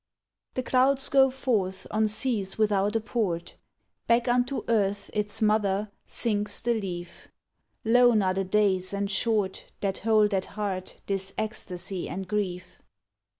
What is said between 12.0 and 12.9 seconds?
and grief.